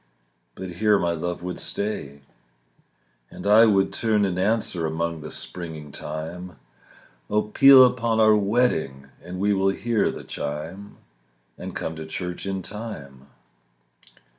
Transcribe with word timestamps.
But 0.55 0.77
here 0.77 0.97
my 0.97 1.11
love 1.11 1.43
would 1.43 1.59
stay. 1.59 2.21
And 3.29 3.45
I 3.45 3.67
would 3.67 3.93
turn 3.93 4.25
and 4.25 4.39
answer 4.39 4.87
Among 4.87 5.21
the 5.21 5.29
springing 5.29 5.91
thyme, 5.91 6.55
"Oh, 7.29 7.43
peal 7.43 7.85
upon 7.85 8.19
our 8.19 8.35
wedding, 8.35 9.09
And 9.23 9.39
we 9.39 9.53
will 9.53 9.69
hear 9.69 10.09
the 10.09 10.23
chime, 10.23 10.97
And 11.55 11.75
come 11.75 11.95
to 11.97 12.07
church 12.07 12.47
in 12.47 12.63
time." 12.63 13.27